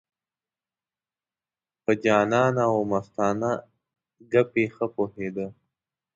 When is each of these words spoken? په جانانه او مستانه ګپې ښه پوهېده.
په 1.83 1.91
جانانه 2.03 2.63
او 2.73 2.79
مستانه 2.91 3.51
ګپې 4.31 4.65
ښه 4.75 4.87
پوهېده. 4.95 5.47